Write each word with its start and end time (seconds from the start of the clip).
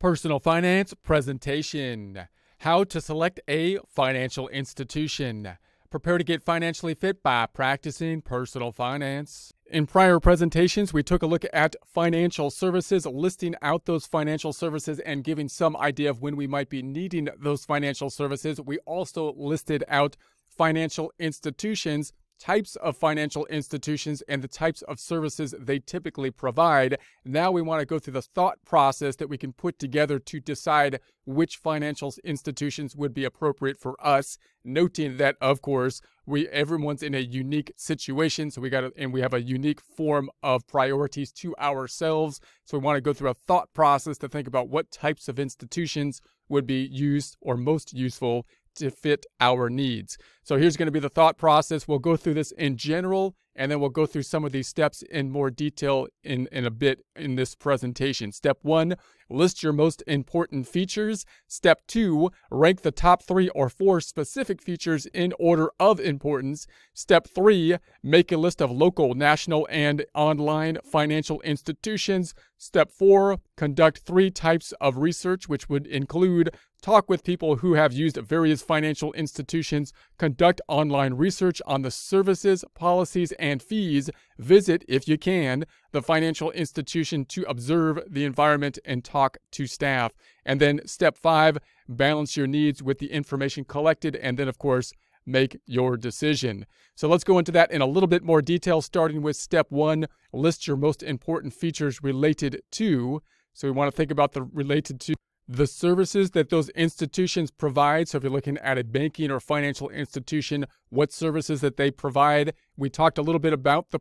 Personal 0.00 0.40
Finance 0.40 0.94
Presentation 1.02 2.26
How 2.60 2.84
to 2.84 3.02
Select 3.02 3.38
a 3.46 3.76
Financial 3.86 4.48
Institution. 4.48 5.58
Prepare 5.90 6.16
to 6.16 6.24
get 6.24 6.42
financially 6.42 6.94
fit 6.94 7.22
by 7.22 7.44
practicing 7.44 8.22
personal 8.22 8.72
finance. 8.72 9.52
In 9.70 9.86
prior 9.86 10.18
presentations, 10.18 10.94
we 10.94 11.02
took 11.02 11.22
a 11.22 11.26
look 11.26 11.44
at 11.52 11.76
financial 11.84 12.48
services, 12.48 13.04
listing 13.04 13.54
out 13.60 13.84
those 13.84 14.06
financial 14.06 14.54
services 14.54 15.00
and 15.00 15.22
giving 15.22 15.50
some 15.50 15.76
idea 15.76 16.08
of 16.08 16.22
when 16.22 16.34
we 16.34 16.46
might 16.46 16.70
be 16.70 16.80
needing 16.80 17.28
those 17.38 17.66
financial 17.66 18.08
services. 18.08 18.58
We 18.58 18.78
also 18.86 19.34
listed 19.36 19.84
out 19.86 20.16
financial 20.48 21.12
institutions 21.18 22.14
types 22.40 22.74
of 22.76 22.96
financial 22.96 23.46
institutions 23.46 24.22
and 24.22 24.42
the 24.42 24.48
types 24.48 24.82
of 24.82 24.98
services 24.98 25.54
they 25.58 25.78
typically 25.78 26.30
provide. 26.30 26.98
Now 27.24 27.50
we 27.50 27.62
want 27.62 27.80
to 27.80 27.86
go 27.86 27.98
through 27.98 28.14
the 28.14 28.22
thought 28.22 28.58
process 28.64 29.16
that 29.16 29.28
we 29.28 29.38
can 29.38 29.52
put 29.52 29.78
together 29.78 30.18
to 30.18 30.40
decide 30.40 31.00
which 31.26 31.58
financial 31.58 32.12
institutions 32.24 32.96
would 32.96 33.12
be 33.14 33.24
appropriate 33.24 33.78
for 33.78 33.94
us, 34.04 34.38
noting 34.64 35.18
that 35.18 35.36
of 35.40 35.60
course 35.60 36.00
we 36.26 36.48
everyone's 36.48 37.02
in 37.02 37.14
a 37.14 37.18
unique 37.18 37.72
situation, 37.76 38.50
so 38.50 38.60
we 38.60 38.70
got 38.70 38.84
and 38.96 39.12
we 39.12 39.20
have 39.20 39.34
a 39.34 39.42
unique 39.42 39.80
form 39.80 40.30
of 40.42 40.66
priorities 40.66 41.32
to 41.32 41.54
ourselves. 41.56 42.40
So 42.64 42.78
we 42.78 42.84
want 42.84 42.96
to 42.96 43.00
go 43.00 43.12
through 43.12 43.30
a 43.30 43.34
thought 43.34 43.72
process 43.74 44.16
to 44.18 44.28
think 44.28 44.48
about 44.48 44.68
what 44.68 44.90
types 44.90 45.28
of 45.28 45.38
institutions 45.38 46.20
would 46.48 46.66
be 46.66 46.82
used 46.86 47.36
or 47.40 47.56
most 47.56 47.92
useful 47.92 48.46
to 48.76 48.90
fit 48.90 49.26
our 49.40 49.68
needs. 49.68 50.16
So 50.50 50.56
here's 50.56 50.76
going 50.76 50.88
to 50.88 50.90
be 50.90 50.98
the 50.98 51.08
thought 51.08 51.38
process. 51.38 51.86
We'll 51.86 52.00
go 52.00 52.16
through 52.16 52.34
this 52.34 52.50
in 52.50 52.76
general, 52.76 53.36
and 53.54 53.70
then 53.70 53.78
we'll 53.78 53.88
go 53.88 54.04
through 54.04 54.24
some 54.24 54.44
of 54.44 54.50
these 54.50 54.66
steps 54.66 55.02
in 55.02 55.30
more 55.30 55.48
detail 55.48 56.08
in, 56.24 56.48
in 56.50 56.64
a 56.66 56.72
bit 56.72 57.04
in 57.14 57.36
this 57.36 57.54
presentation. 57.54 58.32
Step 58.32 58.58
one, 58.62 58.96
list 59.28 59.62
your 59.62 59.72
most 59.72 60.02
important 60.08 60.66
features. 60.66 61.24
Step 61.46 61.82
two, 61.86 62.32
rank 62.50 62.82
the 62.82 62.90
top 62.90 63.22
three 63.22 63.48
or 63.50 63.68
four 63.68 64.00
specific 64.00 64.60
features 64.60 65.06
in 65.14 65.32
order 65.38 65.70
of 65.78 66.00
importance. 66.00 66.66
Step 66.94 67.28
three, 67.32 67.76
make 68.02 68.32
a 68.32 68.36
list 68.36 68.60
of 68.60 68.72
local, 68.72 69.14
national, 69.14 69.68
and 69.70 70.04
online 70.16 70.78
financial 70.82 71.40
institutions. 71.42 72.34
Step 72.58 72.90
four, 72.90 73.38
conduct 73.56 74.00
three 74.00 74.32
types 74.32 74.72
of 74.80 74.98
research, 74.98 75.48
which 75.48 75.68
would 75.68 75.86
include 75.86 76.50
talk 76.82 77.10
with 77.10 77.24
people 77.24 77.56
who 77.56 77.74
have 77.74 77.92
used 77.92 78.16
various 78.16 78.62
financial 78.62 79.12
institutions, 79.12 79.92
conduct 80.18 80.39
online 80.68 81.14
research 81.14 81.60
on 81.66 81.82
the 81.82 81.90
services, 81.90 82.64
policies, 82.74 83.32
and 83.32 83.62
fees, 83.62 84.10
visit, 84.38 84.84
if 84.88 85.06
you 85.06 85.18
can, 85.18 85.64
the 85.92 86.02
financial 86.02 86.50
institution 86.52 87.24
to 87.26 87.42
observe 87.42 88.00
the 88.08 88.24
environment 88.24 88.78
and 88.84 89.04
talk 89.04 89.36
to 89.52 89.66
staff. 89.66 90.12
And 90.46 90.60
then 90.60 90.80
step 90.86 91.16
five, 91.16 91.58
balance 91.88 92.36
your 92.36 92.46
needs 92.46 92.82
with 92.82 92.98
the 92.98 93.12
information 93.12 93.64
collected, 93.64 94.16
and 94.16 94.38
then, 94.38 94.48
of 94.48 94.58
course, 94.58 94.92
make 95.26 95.58
your 95.66 95.96
decision. 95.96 96.66
So 96.94 97.08
let's 97.08 97.24
go 97.24 97.38
into 97.38 97.52
that 97.52 97.70
in 97.70 97.82
a 97.82 97.86
little 97.86 98.06
bit 98.06 98.22
more 98.22 98.40
detail, 98.40 98.80
starting 98.80 99.22
with 99.22 99.36
step 99.36 99.66
one 99.70 100.06
list 100.32 100.66
your 100.66 100.76
most 100.76 101.02
important 101.02 101.52
features 101.52 102.02
related 102.02 102.62
to. 102.72 103.22
So 103.52 103.68
we 103.68 103.72
want 103.72 103.90
to 103.90 103.96
think 103.96 104.10
about 104.10 104.32
the 104.32 104.42
related 104.42 105.00
to 105.00 105.14
the 105.52 105.66
services 105.66 106.30
that 106.30 106.48
those 106.48 106.68
institutions 106.70 107.50
provide. 107.50 108.08
So 108.08 108.18
if 108.18 108.22
you're 108.22 108.32
looking 108.32 108.56
at 108.58 108.78
a 108.78 108.84
banking 108.84 109.32
or 109.32 109.40
financial 109.40 109.88
institution, 109.88 110.64
what 110.90 111.12
services 111.12 111.60
that 111.60 111.76
they 111.76 111.90
provide. 111.90 112.54
We 112.76 112.88
talked 112.88 113.18
a 113.18 113.22
little 113.22 113.40
bit 113.40 113.52
about 113.52 113.90
the 113.90 113.98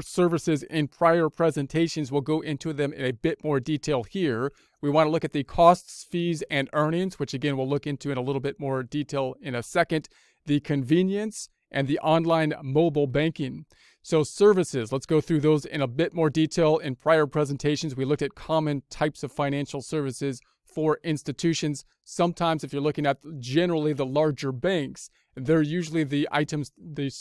services 0.00 0.62
in 0.62 0.88
prior 0.88 1.28
presentations. 1.28 2.10
We'll 2.10 2.22
go 2.22 2.40
into 2.40 2.72
them 2.72 2.94
in 2.94 3.04
a 3.04 3.12
bit 3.12 3.44
more 3.44 3.60
detail 3.60 4.02
here. 4.02 4.50
We 4.80 4.88
want 4.88 5.08
to 5.08 5.10
look 5.10 5.26
at 5.26 5.32
the 5.32 5.44
costs, 5.44 6.06
fees, 6.10 6.42
and 6.50 6.70
earnings, 6.72 7.18
which 7.18 7.34
again 7.34 7.58
we'll 7.58 7.68
look 7.68 7.86
into 7.86 8.10
in 8.10 8.16
a 8.16 8.22
little 8.22 8.40
bit 8.40 8.58
more 8.58 8.82
detail 8.82 9.34
in 9.42 9.54
a 9.54 9.62
second. 9.62 10.08
The 10.46 10.60
convenience 10.60 11.50
and 11.70 11.86
the 11.86 11.98
online 11.98 12.54
mobile 12.62 13.06
banking. 13.06 13.66
So, 14.00 14.22
services, 14.22 14.90
let's 14.90 15.04
go 15.04 15.20
through 15.20 15.40
those 15.40 15.66
in 15.66 15.82
a 15.82 15.86
bit 15.86 16.14
more 16.14 16.30
detail. 16.30 16.78
In 16.78 16.96
prior 16.96 17.26
presentations, 17.26 17.94
we 17.94 18.06
looked 18.06 18.22
at 18.22 18.34
common 18.34 18.84
types 18.88 19.22
of 19.22 19.30
financial 19.30 19.82
services 19.82 20.40
for 20.78 21.00
institutions. 21.02 21.84
Sometimes, 22.04 22.62
if 22.62 22.72
you're 22.72 22.80
looking 22.80 23.04
at 23.04 23.18
generally 23.40 23.92
the 23.92 24.06
larger 24.06 24.52
banks, 24.52 25.10
they're 25.34 25.60
usually 25.60 26.04
the 26.04 26.28
items, 26.30 26.70
the 26.78 27.12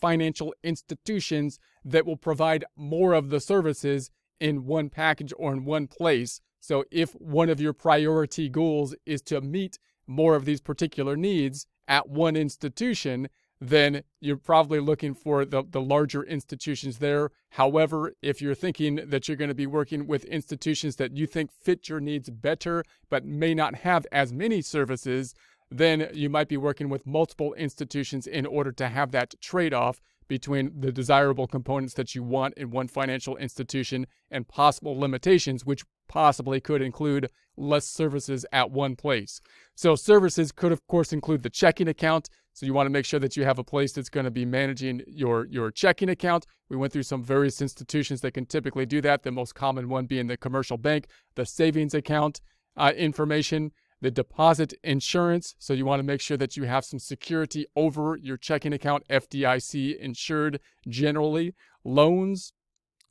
financial 0.00 0.54
institutions 0.62 1.58
that 1.84 2.06
will 2.06 2.16
provide 2.16 2.64
more 2.76 3.14
of 3.14 3.30
the 3.30 3.40
services 3.40 4.12
in 4.38 4.64
one 4.64 4.90
package 4.90 5.32
or 5.36 5.52
in 5.52 5.64
one 5.64 5.88
place. 5.88 6.40
So, 6.60 6.84
if 6.92 7.10
one 7.14 7.50
of 7.50 7.60
your 7.60 7.72
priority 7.72 8.48
goals 8.48 8.94
is 9.04 9.22
to 9.22 9.40
meet 9.40 9.80
more 10.06 10.36
of 10.36 10.44
these 10.44 10.60
particular 10.60 11.16
needs 11.16 11.66
at 11.88 12.08
one 12.08 12.36
institution, 12.36 13.28
then 13.60 14.02
you're 14.20 14.36
probably 14.36 14.80
looking 14.80 15.14
for 15.14 15.44
the, 15.44 15.62
the 15.68 15.80
larger 15.80 16.22
institutions 16.22 16.98
there. 16.98 17.30
However, 17.50 18.14
if 18.22 18.40
you're 18.40 18.54
thinking 18.54 18.96
that 19.06 19.28
you're 19.28 19.36
going 19.36 19.48
to 19.48 19.54
be 19.54 19.66
working 19.66 20.06
with 20.06 20.24
institutions 20.24 20.96
that 20.96 21.16
you 21.16 21.26
think 21.26 21.52
fit 21.52 21.88
your 21.88 22.00
needs 22.00 22.30
better, 22.30 22.84
but 23.10 23.24
may 23.24 23.54
not 23.54 23.76
have 23.76 24.06
as 24.10 24.32
many 24.32 24.62
services, 24.62 25.34
then 25.70 26.08
you 26.14 26.30
might 26.30 26.48
be 26.48 26.56
working 26.56 26.88
with 26.88 27.06
multiple 27.06 27.52
institutions 27.54 28.26
in 28.26 28.46
order 28.46 28.72
to 28.72 28.88
have 28.88 29.10
that 29.12 29.34
trade 29.40 29.74
off 29.74 30.00
between 30.30 30.70
the 30.78 30.92
desirable 30.92 31.48
components 31.48 31.94
that 31.94 32.14
you 32.14 32.22
want 32.22 32.54
in 32.54 32.70
one 32.70 32.86
financial 32.86 33.36
institution 33.36 34.06
and 34.30 34.46
possible 34.46 34.96
limitations, 34.96 35.66
which 35.66 35.82
possibly 36.08 36.60
could 36.60 36.80
include 36.80 37.28
less 37.56 37.84
services 37.84 38.46
at 38.52 38.70
one 38.70 38.94
place. 38.94 39.40
So, 39.74 39.96
services 39.96 40.52
could, 40.52 40.70
of 40.70 40.86
course, 40.86 41.12
include 41.12 41.42
the 41.42 41.50
checking 41.50 41.88
account. 41.88 42.28
So, 42.52 42.64
you 42.64 42.72
want 42.72 42.86
to 42.86 42.90
make 42.90 43.06
sure 43.06 43.18
that 43.18 43.36
you 43.36 43.44
have 43.44 43.58
a 43.58 43.64
place 43.64 43.92
that's 43.92 44.08
going 44.08 44.22
to 44.22 44.30
be 44.30 44.44
managing 44.44 45.02
your, 45.08 45.48
your 45.48 45.72
checking 45.72 46.08
account. 46.08 46.46
We 46.68 46.76
went 46.76 46.92
through 46.92 47.02
some 47.02 47.24
various 47.24 47.60
institutions 47.60 48.20
that 48.20 48.32
can 48.32 48.46
typically 48.46 48.86
do 48.86 49.00
that, 49.00 49.24
the 49.24 49.32
most 49.32 49.56
common 49.56 49.88
one 49.88 50.06
being 50.06 50.28
the 50.28 50.36
commercial 50.36 50.78
bank, 50.78 51.08
the 51.34 51.44
savings 51.44 51.92
account 51.92 52.40
uh, 52.76 52.92
information 52.96 53.72
the 54.00 54.10
deposit 54.10 54.74
insurance. 54.82 55.54
So 55.58 55.72
you 55.72 55.84
want 55.84 56.00
to 56.00 56.04
make 56.04 56.20
sure 56.20 56.36
that 56.36 56.56
you 56.56 56.64
have 56.64 56.84
some 56.84 56.98
security 56.98 57.66
over 57.76 58.16
your 58.16 58.36
checking 58.36 58.72
account, 58.72 59.06
FDIC 59.08 59.98
insured 59.98 60.60
generally. 60.88 61.54
Loans, 61.84 62.52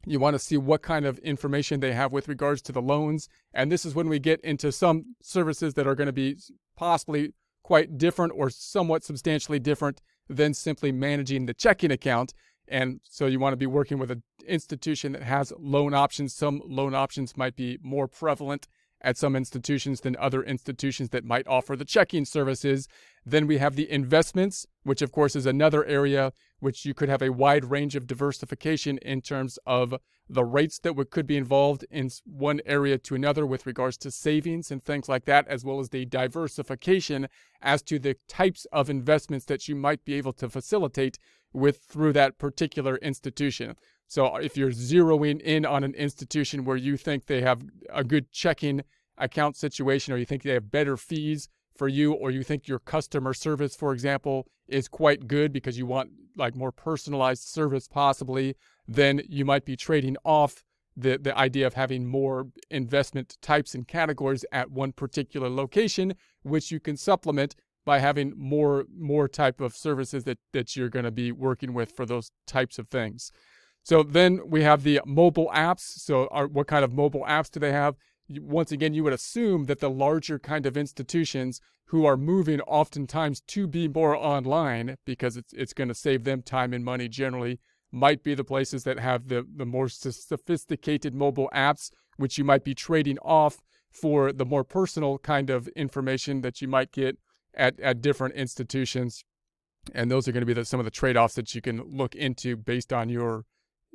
you 0.06 0.20
want 0.20 0.36
to 0.36 0.40
see 0.40 0.58
what 0.58 0.82
kind 0.82 1.06
of 1.06 1.20
information 1.20 1.80
they 1.80 1.94
have 1.94 2.12
with 2.12 2.28
regards 2.28 2.62
to 2.64 2.72
the 2.72 2.82
loans. 2.82 3.30
And 3.54 3.72
this 3.72 3.86
is 3.86 3.96
when 3.96 4.10
we 4.10 4.20
get 4.20 4.40
into 4.42 4.72
some 4.72 5.16
services 5.22 5.74
that 5.76 5.88
are 5.88 5.96
going 5.96 6.08
to 6.08 6.14
be 6.14 6.38
possibly 6.76 7.34
quite 7.64 7.98
different 7.98 8.34
or 8.36 8.50
somewhat 8.50 9.04
substantially 9.04 9.60
different 9.60 10.02
than 10.28 10.54
simply 10.54 10.92
managing 10.92 11.46
the 11.46 11.54
checking 11.54 11.92
account. 11.92 12.34
And 12.68 13.00
so 13.04 13.26
you 13.26 13.40
want 13.40 13.54
to 13.54 13.58
be 13.58 13.66
working 13.66 13.98
with 13.98 14.12
an 14.12 14.24
institution 14.48 15.12
that 15.14 15.24
has 15.24 15.52
loan 15.60 15.94
options. 15.94 16.34
Some 16.34 16.62
loan 16.66 16.94
options 16.96 17.36
might 17.36 17.56
be 17.56 17.80
more 17.82 18.08
prevalent 18.08 18.68
at 19.02 19.18
some 19.18 19.36
institutions 19.36 20.02
than 20.02 20.16
other 20.18 20.44
institutions 20.44 21.10
that 21.10 21.24
might 21.24 21.48
offer 21.48 21.76
the 21.76 21.86
checking 21.86 22.26
services. 22.26 22.88
Then 23.26 23.48
we 23.48 23.58
have 23.58 23.76
the 23.76 23.90
investments, 23.90 24.66
which 24.84 25.02
of 25.02 25.12
course 25.12 25.36
is 25.36 25.46
another 25.46 25.86
area 25.86 26.34
which 26.60 26.86
you 26.86 26.94
could 26.94 27.10
have 27.10 27.22
a 27.22 27.32
wide 27.32 27.66
range 27.66 27.96
of 27.96 28.08
diversification 28.08 28.98
in 29.00 29.22
terms 29.22 29.58
of 29.66 29.96
the 30.30 30.44
rates 30.46 30.80
that 30.80 31.10
could 31.10 31.26
be 31.26 31.38
involved 31.38 31.86
in 31.90 32.10
one 32.26 32.62
area 32.66 32.98
to 33.00 33.16
another 33.16 33.46
with 33.46 33.66
regards 33.66 33.98
to 33.98 34.12
savings 34.12 34.70
and 34.70 34.84
things 34.84 35.10
like 35.10 35.26
that, 35.26 35.48
as 35.48 35.66
well 35.66 35.80
as 35.80 35.90
the 35.90 36.06
diversification 36.06 37.28
as 37.62 37.82
to 37.82 37.98
the 37.98 38.16
types 38.28 38.66
of 38.72 38.90
investments 38.90 39.46
that 39.46 39.68
you 39.68 39.76
might 39.76 40.06
be 40.06 40.14
able 40.14 40.34
to 40.34 40.50
facilitate 40.50 41.18
with 41.54 41.80
through 41.84 42.14
that 42.14 42.38
particular 42.38 42.98
institution. 42.98 43.76
So 44.08 44.28
uh, 44.28 44.38
if 44.38 44.58
you're 44.58 44.72
zeroing 44.72 45.40
in 45.42 45.66
on 45.66 45.84
an 45.84 45.94
institution 45.94 46.66
where 46.66 46.78
you 46.78 46.98
think 46.98 47.26
they 47.26 47.42
have 47.42 47.62
a 47.94 48.04
good 48.04 48.32
checking 48.32 48.84
account 49.18 49.56
situation, 49.56 50.14
or 50.14 50.18
you 50.18 50.26
think 50.26 50.44
they 50.44 50.54
have 50.54 50.72
better 50.72 50.98
fees 50.98 51.50
for 51.76 51.88
you, 51.88 52.14
or 52.14 52.32
you 52.32 52.44
think 52.44 52.68
your 52.68 52.80
customer 52.80 53.34
service, 53.34 53.76
for 53.76 53.94
example, 53.94 54.48
is 54.68 54.88
quite 54.88 55.28
good 55.28 55.54
because 55.54 55.78
you 55.78 55.86
want 55.86 56.12
like 56.36 56.56
more 56.56 56.72
personalized 56.72 57.44
service 57.44 57.88
possibly, 57.88 58.56
then 58.88 59.22
you 59.28 59.46
might 59.46 59.66
be 59.66 59.76
trading 59.76 60.16
off 60.24 60.64
the, 60.96 61.18
the 61.18 61.38
idea 61.38 61.66
of 61.66 61.76
having 61.76 62.06
more 62.06 62.48
investment 62.70 63.38
types 63.42 63.74
and 63.74 63.88
categories 63.88 64.44
at 64.52 64.72
one 64.72 64.92
particular 64.92 65.50
location, 65.50 66.14
which 66.44 66.72
you 66.72 66.80
can 66.80 66.98
supplement 66.98 67.56
by 67.86 68.00
having 68.00 68.34
more 68.38 68.86
more 68.96 69.28
type 69.28 69.62
of 69.62 69.76
services 69.76 70.24
that, 70.26 70.38
that 70.54 70.76
you're 70.76 70.90
going 70.90 71.06
to 71.06 71.12
be 71.12 71.32
working 71.32 71.74
with 71.74 71.92
for 71.92 72.06
those 72.06 72.32
types 72.46 72.78
of 72.78 72.88
things. 72.90 73.32
So 73.84 74.04
then 74.04 74.42
we 74.46 74.64
have 74.64 74.84
the 74.84 75.02
mobile 75.06 75.50
apps. 75.54 75.82
So 75.82 76.28
what 76.52 76.68
kind 76.68 76.84
of 76.84 76.94
mobile 76.94 77.26
apps 77.28 77.50
do 77.50 77.60
they 77.60 77.72
have? 77.72 77.96
Once 78.30 78.72
again, 78.72 78.94
you 78.94 79.04
would 79.04 79.14
assume 79.14 79.66
that 79.66 79.80
the 79.80 79.90
larger 79.90 80.38
kind 80.38 80.66
of 80.66 80.78
institutions 80.78 81.62
who 81.86 82.06
are 82.06 82.18
moving 82.18 82.62
oftentimes 82.62 83.42
to 83.42 83.66
be 83.66 83.88
more 83.88 84.16
online 84.16 84.96
because 85.06 85.36
it's, 85.38 85.52
it's 85.54 85.74
going 85.74 85.88
to 85.88 85.96
save 85.96 86.24
them 86.24 86.44
time 86.44 86.72
and 86.72 86.86
money 86.86 87.08
generally 87.08 87.60
might 87.92 88.24
be 88.24 88.36
the 88.36 88.44
places 88.44 88.84
that 88.84 89.00
have 89.00 89.28
the, 89.28 89.44
the 89.56 89.66
more 89.66 89.90
sophisticated 89.90 91.16
mobile 91.16 91.50
apps, 91.52 91.90
which 92.18 92.38
you 92.38 92.44
might 92.44 92.64
be 92.64 92.76
trading 92.76 93.18
off 93.20 93.58
for 93.92 94.32
the 94.32 94.46
more 94.46 94.64
personal 94.64 95.18
kind 95.18 95.50
of 95.50 95.68
information 95.70 96.42
that 96.42 96.62
you 96.62 96.68
might 96.68 96.92
get 96.92 97.18
at, 97.54 97.80
at 97.80 98.02
different 98.02 98.36
institutions. 98.36 99.24
And 99.94 100.12
those 100.12 100.28
are 100.28 100.32
going 100.32 100.42
to 100.42 100.46
be 100.46 100.54
the, 100.54 100.66
some 100.66 100.80
of 100.80 100.86
the 100.86 100.92
trade 100.92 101.18
offs 101.18 101.36
that 101.36 101.56
you 101.56 101.62
can 101.62 101.82
look 101.82 102.16
into 102.16 102.56
based 102.56 102.94
on 102.94 103.10
your 103.10 103.46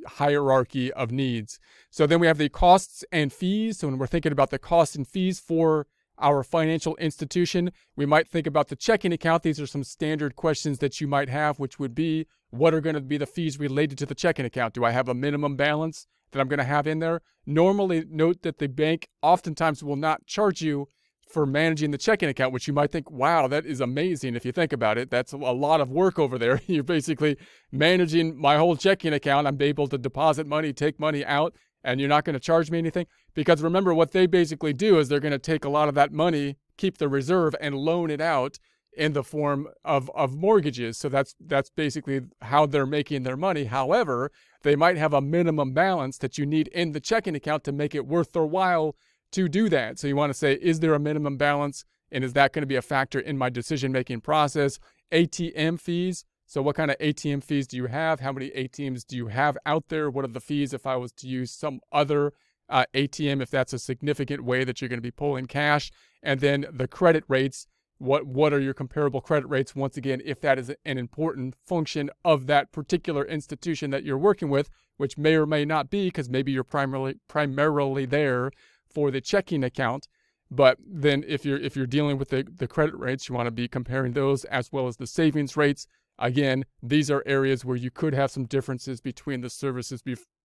hierarchy 0.06 0.92
of 0.92 1.10
needs. 1.10 1.58
So 1.90 2.06
then 2.06 2.20
we 2.20 2.26
have 2.26 2.38
the 2.38 2.48
costs 2.48 3.04
and 3.12 3.32
fees. 3.32 3.78
So 3.78 3.88
when 3.88 3.98
we're 3.98 4.06
thinking 4.06 4.32
about 4.32 4.50
the 4.50 4.58
costs 4.58 4.96
and 4.96 5.06
fees 5.06 5.38
for 5.40 5.86
our 6.18 6.42
financial 6.42 6.96
institution, 6.96 7.72
we 7.96 8.06
might 8.06 8.28
think 8.28 8.46
about 8.46 8.68
the 8.68 8.76
checking 8.76 9.12
account. 9.12 9.42
These 9.42 9.60
are 9.60 9.66
some 9.66 9.84
standard 9.84 10.36
questions 10.36 10.78
that 10.78 11.00
you 11.00 11.08
might 11.08 11.28
have, 11.28 11.58
which 11.58 11.78
would 11.78 11.94
be 11.94 12.26
what 12.50 12.72
are 12.72 12.80
going 12.80 12.94
to 12.94 13.00
be 13.00 13.18
the 13.18 13.26
fees 13.26 13.58
related 13.58 13.98
to 13.98 14.06
the 14.06 14.14
checking 14.14 14.44
account? 14.44 14.74
Do 14.74 14.84
I 14.84 14.92
have 14.92 15.08
a 15.08 15.14
minimum 15.14 15.56
balance 15.56 16.06
that 16.30 16.40
I'm 16.40 16.48
going 16.48 16.58
to 16.58 16.64
have 16.64 16.86
in 16.86 17.00
there? 17.00 17.20
Normally, 17.46 18.04
note 18.08 18.42
that 18.42 18.58
the 18.58 18.68
bank 18.68 19.08
oftentimes 19.22 19.82
will 19.82 19.96
not 19.96 20.26
charge 20.26 20.62
you 20.62 20.88
for 21.34 21.44
managing 21.44 21.90
the 21.90 21.98
checking 21.98 22.28
account, 22.28 22.52
which 22.52 22.68
you 22.68 22.72
might 22.72 22.92
think, 22.92 23.10
wow, 23.10 23.48
that 23.48 23.66
is 23.66 23.80
amazing. 23.80 24.36
If 24.36 24.46
you 24.46 24.52
think 24.52 24.72
about 24.72 24.96
it, 24.96 25.10
that's 25.10 25.32
a 25.32 25.36
lot 25.36 25.80
of 25.80 25.90
work 25.90 26.18
over 26.18 26.38
there. 26.38 26.62
You're 26.66 26.84
basically 26.84 27.36
managing 27.72 28.40
my 28.40 28.56
whole 28.56 28.76
checking 28.76 29.12
account. 29.12 29.46
I'm 29.46 29.60
able 29.60 29.88
to 29.88 29.98
deposit 29.98 30.46
money, 30.46 30.72
take 30.72 30.98
money 30.98 31.24
out, 31.24 31.54
and 31.82 32.00
you're 32.00 32.08
not 32.08 32.24
going 32.24 32.34
to 32.34 32.40
charge 32.40 32.70
me 32.70 32.78
anything. 32.78 33.06
Because 33.34 33.60
remember, 33.60 33.92
what 33.92 34.12
they 34.12 34.26
basically 34.26 34.72
do 34.72 34.98
is 34.98 35.08
they're 35.08 35.20
going 35.20 35.32
to 35.32 35.38
take 35.38 35.64
a 35.64 35.68
lot 35.68 35.88
of 35.88 35.94
that 35.96 36.12
money, 36.12 36.56
keep 36.78 36.96
the 36.96 37.08
reserve, 37.08 37.54
and 37.60 37.74
loan 37.74 38.10
it 38.10 38.22
out 38.22 38.58
in 38.96 39.12
the 39.12 39.24
form 39.24 39.68
of, 39.84 40.10
of 40.14 40.34
mortgages. 40.34 40.96
So 40.96 41.08
that's 41.08 41.34
that's 41.40 41.68
basically 41.68 42.20
how 42.40 42.64
they're 42.64 42.86
making 42.86 43.24
their 43.24 43.36
money. 43.36 43.64
However, 43.64 44.30
they 44.62 44.76
might 44.76 44.96
have 44.96 45.12
a 45.12 45.20
minimum 45.20 45.74
balance 45.74 46.16
that 46.18 46.38
you 46.38 46.46
need 46.46 46.68
in 46.68 46.92
the 46.92 47.00
checking 47.00 47.34
account 47.34 47.64
to 47.64 47.72
make 47.72 47.94
it 47.94 48.06
worth 48.06 48.32
their 48.32 48.46
while 48.46 48.94
to 49.34 49.48
do 49.48 49.68
that. 49.68 49.98
So 49.98 50.06
you 50.06 50.16
want 50.16 50.30
to 50.30 50.38
say, 50.38 50.54
is 50.54 50.80
there 50.80 50.94
a 50.94 50.98
minimum 50.98 51.36
balance? 51.36 51.84
And 52.10 52.22
is 52.22 52.32
that 52.34 52.52
going 52.52 52.62
to 52.62 52.66
be 52.66 52.76
a 52.76 52.82
factor 52.82 53.18
in 53.18 53.36
my 53.36 53.50
decision 53.50 53.90
making 53.90 54.20
process? 54.20 54.78
ATM 55.12 55.80
fees. 55.80 56.24
So, 56.46 56.62
what 56.62 56.76
kind 56.76 56.90
of 56.90 56.98
ATM 56.98 57.42
fees 57.42 57.66
do 57.66 57.76
you 57.76 57.86
have? 57.86 58.20
How 58.20 58.30
many 58.30 58.50
ATMs 58.50 59.04
do 59.06 59.16
you 59.16 59.28
have 59.28 59.58
out 59.66 59.88
there? 59.88 60.10
What 60.10 60.24
are 60.24 60.28
the 60.28 60.40
fees 60.40 60.72
if 60.72 60.86
I 60.86 60.96
was 60.96 61.10
to 61.12 61.26
use 61.26 61.50
some 61.50 61.80
other 61.90 62.32
uh, 62.68 62.84
ATM, 62.94 63.42
if 63.42 63.50
that's 63.50 63.72
a 63.72 63.78
significant 63.78 64.44
way 64.44 64.62
that 64.62 64.80
you're 64.80 64.88
going 64.88 64.98
to 64.98 65.02
be 65.02 65.10
pulling 65.10 65.46
cash? 65.46 65.90
And 66.22 66.40
then 66.40 66.66
the 66.72 66.88
credit 66.88 67.24
rates. 67.28 67.66
What, 67.98 68.26
what 68.26 68.52
are 68.52 68.60
your 68.60 68.74
comparable 68.74 69.20
credit 69.20 69.46
rates? 69.46 69.74
Once 69.74 69.96
again, 69.96 70.20
if 70.24 70.40
that 70.40 70.58
is 70.58 70.74
an 70.84 70.98
important 70.98 71.54
function 71.64 72.10
of 72.24 72.48
that 72.48 72.72
particular 72.72 73.24
institution 73.24 73.90
that 73.92 74.02
you're 74.02 74.18
working 74.18 74.50
with, 74.50 74.68
which 74.96 75.16
may 75.16 75.36
or 75.36 75.46
may 75.46 75.64
not 75.64 75.90
be, 75.90 76.08
because 76.08 76.28
maybe 76.28 76.50
you're 76.50 76.64
primarily 76.64 77.14
primarily 77.28 78.04
there 78.04 78.50
for 78.94 79.10
the 79.10 79.20
checking 79.20 79.64
account. 79.64 80.06
But 80.50 80.78
then 80.86 81.24
if 81.26 81.44
you're 81.44 81.58
if 81.58 81.76
you're 81.76 81.86
dealing 81.86 82.18
with 82.18 82.28
the, 82.28 82.44
the 82.44 82.68
credit 82.68 82.96
rates, 82.96 83.28
you 83.28 83.34
want 83.34 83.46
to 83.46 83.50
be 83.50 83.68
comparing 83.68 84.12
those 84.12 84.44
as 84.44 84.70
well 84.70 84.86
as 84.86 84.96
the 84.96 85.06
savings 85.06 85.56
rates. 85.56 85.86
Again, 86.18 86.64
these 86.80 87.10
are 87.10 87.24
areas 87.26 87.64
where 87.64 87.76
you 87.76 87.90
could 87.90 88.14
have 88.14 88.30
some 88.30 88.44
differences 88.44 89.00
between 89.00 89.40
the 89.40 89.50
services 89.50 90.02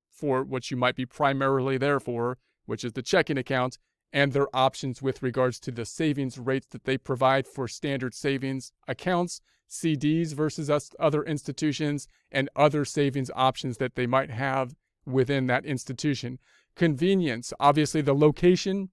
for 0.10 0.44
what 0.44 0.72
you 0.72 0.78
might 0.78 0.96
be 0.96 1.06
primarily 1.06 1.78
there 1.78 2.00
for, 2.00 2.40
which 2.66 2.84
is 2.84 2.94
the 2.94 3.04
checking 3.04 3.38
account, 3.38 3.78
and 4.12 4.34
their 4.34 4.54
options 4.56 5.02
with 5.02 5.22
regards 5.22 5.60
to 5.60 5.72
the 5.72 5.86
savings 5.86 6.40
rates 6.40 6.68
that 6.72 6.86
they 6.86 6.98
provide 6.98 7.46
for 7.48 7.68
standard 7.68 8.16
savings 8.16 8.72
accounts, 8.88 9.42
CDs 9.70 10.34
versus 10.34 10.70
us, 10.70 10.90
other 11.00 11.24
institutions, 11.24 12.08
and 12.32 12.50
other 12.56 12.84
savings 12.84 13.30
options 13.36 13.78
that 13.78 13.96
they 13.96 14.08
might 14.08 14.32
have 14.32 14.74
within 15.06 15.48
that 15.48 15.66
institution. 15.66 16.40
Convenience. 16.80 17.52
Obviously, 17.60 18.00
the 18.00 18.16
location 18.16 18.90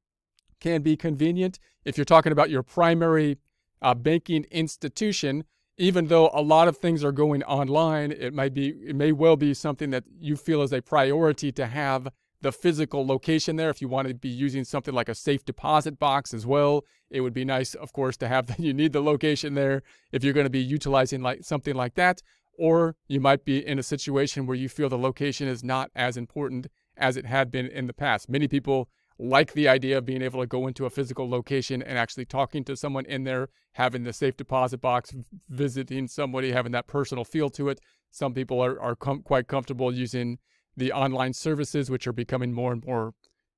can 0.59 0.83
be 0.83 0.97
convenient. 0.97 1.61
If 1.85 1.97
you're 1.97 2.05
talking 2.05 2.33
about 2.33 2.51
your 2.51 2.65
primary 2.65 3.39
uh, 3.81 3.95
banking 3.95 4.43
institution, 4.51 5.45
even 5.79 6.09
though 6.09 6.29
a 6.35 6.43
lot 6.43 6.67
of 6.67 6.79
things 6.79 7.05
are 7.05 7.13
going 7.13 7.45
online, 7.45 8.11
it 8.11 8.35
might 8.35 8.55
be 8.55 8.71
it 8.85 8.97
may 8.97 9.13
well 9.13 9.37
be 9.37 9.55
something 9.55 9.91
that 9.91 10.03
you 10.19 10.35
feel 10.35 10.63
is 10.63 10.73
a 10.73 10.83
priority 10.83 11.53
to 11.53 11.67
have 11.67 12.09
the 12.41 12.51
physical 12.51 13.07
location 13.07 13.55
there. 13.55 13.71
If 13.71 13.81
you 13.81 13.87
want 13.87 14.09
to 14.09 14.15
be 14.15 14.31
using 14.31 14.65
something 14.65 14.93
like 14.93 15.09
a 15.09 15.15
safe 15.15 15.45
deposit 15.45 15.97
box 15.97 16.35
as 16.35 16.45
well, 16.45 16.85
it 17.09 17.21
would 17.21 17.35
be 17.35 17.45
nice, 17.45 17.77
of 17.77 17.93
course, 17.93 18.17
to 18.17 18.27
have 18.27 18.49
that. 18.49 18.59
You 18.67 18.75
need 18.75 18.95
the 18.95 19.01
location 19.01 19.55
there 19.55 19.85
if 20.11 20.25
you're 20.25 20.35
going 20.35 20.43
to 20.43 20.51
be 20.51 20.59
utilizing 20.59 21.23
like 21.23 21.45
something 21.45 21.77
like 21.77 21.95
that. 21.95 22.21
Or 22.59 22.97
you 23.07 23.21
might 23.21 23.45
be 23.45 23.65
in 23.65 23.79
a 23.79 23.85
situation 23.85 24.45
where 24.45 24.57
you 24.57 24.69
feel 24.69 24.89
the 24.89 24.99
location 24.99 25.47
is 25.47 25.63
not 25.63 25.93
as 25.95 26.17
important 26.17 26.67
as 26.97 27.17
it 27.17 27.27
had 27.27 27.51
been 27.51 27.67
in 27.67 27.87
the 27.87 27.93
past. 27.93 28.29
Many 28.29 28.49
people 28.49 28.89
like 29.19 29.53
the 29.53 29.69
idea 29.69 29.99
of 29.99 30.05
being 30.05 30.23
able 30.23 30.41
to 30.41 30.47
go 30.47 30.67
into 30.67 30.85
a 30.85 30.91
physical 30.91 31.29
location 31.29 31.83
and 31.83 31.97
actually 31.99 32.27
talking 32.27 32.65
to 32.65 32.77
someone 32.77 33.07
in 33.07 33.25
there, 33.25 33.49
having 33.73 34.05
the 34.05 34.13
safe 34.13 34.37
deposit 34.37 34.81
box, 34.81 35.15
visiting 35.49 36.07
somebody, 36.07 36.53
having 36.53 36.73
that 36.73 36.87
personal 36.87 37.25
feel 37.25 37.49
to 37.51 37.69
it. 37.69 37.81
Some 38.11 38.35
people 38.35 38.63
are, 38.63 38.81
are 38.81 38.95
com- 38.95 39.23
quite 39.23 39.49
comfortable 39.49 39.95
using 39.95 40.39
the 40.77 40.93
online 40.93 41.33
services, 41.33 41.91
which 41.91 42.07
are 42.07 42.13
becoming 42.13 42.53
more 42.53 42.73
and 42.73 42.85
more 42.85 43.15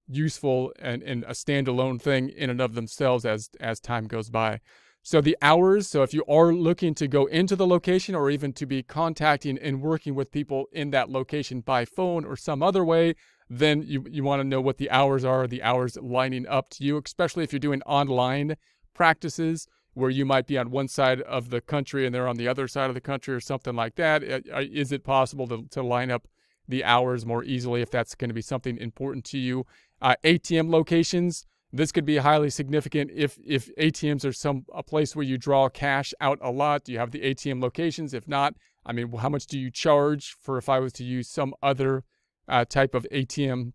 useful 0.06 0.73
and, 0.79 1.02
and 1.02 1.25
a 1.25 1.32
standalone 1.32 2.00
thing 2.00 2.29
in 2.31 2.50
and 2.50 2.61
of 2.61 2.75
themselves 2.75 3.25
as 3.25 3.50
as 3.61 3.81
time 3.81 4.06
goes 4.06 4.31
by. 4.31 4.61
So 5.11 5.23
the 5.23 5.39
hours, 5.41 5.89
so 5.89 6.03
if 6.03 6.13
you 6.13 6.23
are 6.29 6.53
looking 6.53 6.95
to 6.97 7.09
go 7.09 7.25
into 7.25 7.57
the 7.57 7.67
location 7.67 8.15
or 8.15 8.29
even 8.29 8.53
to 8.53 8.67
be 8.67 8.83
contacting 8.83 9.57
and 9.57 9.81
working 9.81 10.15
with 10.15 10.31
people 10.31 10.67
in 10.71 10.91
that 10.91 11.09
location 11.09 11.63
by 11.63 11.87
phone 11.87 12.27
or 12.27 12.37
some 12.37 12.63
other 12.63 12.85
way, 12.85 13.15
then 13.49 13.81
you, 13.81 14.05
you 14.11 14.23
want 14.23 14.41
to 14.41 14.45
know 14.47 14.61
what 14.61 14.77
the 14.77 14.91
hours 14.91 15.25
are, 15.25 15.47
the 15.47 15.63
hours 15.63 15.97
lining 15.97 16.47
up 16.47 16.69
to 16.69 16.85
you, 16.85 17.01
especially 17.03 17.43
if 17.43 17.55
you're 17.55 17.59
doing 17.59 17.81
online 17.87 18.59
practices 18.93 19.67
where 19.95 20.11
you 20.11 20.27
might 20.27 20.47
be 20.47 20.59
on 20.59 20.71
one 20.71 20.89
side 20.89 21.23
of 21.23 21.49
the 21.49 21.63
country 21.63 22.05
and 22.05 22.15
they're 22.15 22.29
on 22.29 22.37
the 22.37 22.47
other 22.47 22.69
side 22.69 22.91
of 22.91 22.95
the 22.95 23.01
country 23.01 23.35
or 23.35 23.41
something 23.41 23.75
like 23.75 23.95
that. 23.95 24.23
Is 24.23 24.93
it 24.93 25.05
possible 25.05 25.49
to, 25.49 25.67
to 25.71 25.83
line 25.83 26.11
up 26.11 26.29
the 26.69 26.85
hours 26.85 27.25
more 27.25 27.43
easily 27.45 27.81
if 27.81 27.91
that's 27.91 28.15
going 28.15 28.29
to 28.29 28.35
be 28.35 28.43
something 28.43 28.77
important 28.77 29.25
to 29.25 29.39
you? 29.39 29.65
Uh, 30.03 30.17
ATM 30.23 30.69
locations 30.69 31.47
this 31.73 31.93
could 31.93 32.05
be 32.05 32.17
highly 32.19 32.50
significant 32.50 33.11
if 33.15 33.38
if 33.44 33.75
ATMs 33.76 34.25
are 34.25 34.32
some 34.32 34.65
a 34.75 34.82
place 34.82 35.15
where 35.15 35.25
you 35.25 35.37
draw 35.37 35.69
cash 35.69 36.15
out 36.20 36.38
a 36.41 36.50
lot. 36.50 36.85
Do 36.85 36.93
you 36.93 36.99
have 36.99 37.11
the 37.11 37.20
ATM 37.20 37.62
locations? 37.62 38.15
If 38.15 38.26
not, 38.26 38.55
I 38.87 38.93
mean, 38.93 39.12
how 39.12 39.29
much 39.29 39.47
do 39.47 39.59
you 39.59 39.70
charge 39.70 40.37
for 40.41 40.56
if 40.56 40.69
I 40.69 40.79
was 40.79 40.93
to 40.94 41.05
use 41.05 41.29
some 41.29 41.55
other 41.62 42.05
uh, 42.49 42.65
type 42.65 42.94
of 42.94 43.06
ATM 43.12 43.73